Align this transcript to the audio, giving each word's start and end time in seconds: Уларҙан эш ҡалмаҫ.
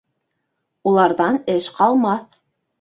Уларҙан 0.93 1.39
эш 1.59 1.71
ҡалмаҫ. 1.79 2.29